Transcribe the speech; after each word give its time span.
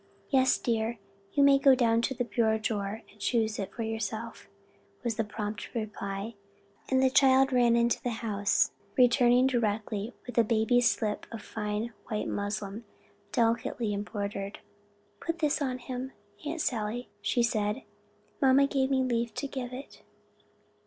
"Yes, 0.31 0.57
dear, 0.57 0.97
you 1.33 1.43
may 1.43 1.59
go 1.59 1.75
to 1.75 2.13
the 2.15 2.23
bureau 2.23 2.57
drawer 2.57 3.03
and 3.11 3.19
choose 3.21 3.59
it 3.59 3.69
yourself," 3.77 4.47
was 5.03 5.13
the 5.15 5.23
prompt 5.23 5.75
reply, 5.75 6.33
and 6.89 7.03
the 7.03 7.09
child 7.11 7.53
ran 7.53 7.75
into 7.75 8.01
the 8.01 8.09
house, 8.25 8.71
returning 8.97 9.45
directly 9.45 10.15
with 10.25 10.39
a 10.39 10.43
baby's 10.43 10.89
slip 10.89 11.27
of 11.31 11.43
fine 11.43 11.93
white 12.07 12.27
muslin, 12.27 12.83
delicately 13.31 13.93
embroidered. 13.93 14.57
"Put 15.19 15.37
this 15.37 15.61
on 15.61 15.77
him, 15.77 16.13
Aunt 16.47 16.61
Sally," 16.61 17.09
she 17.21 17.43
said; 17.43 17.83
"mamma 18.41 18.65
gave 18.65 18.89
me 18.89 19.03
leave 19.03 19.35
to 19.35 19.45
get 19.45 19.71
it." 19.71 20.01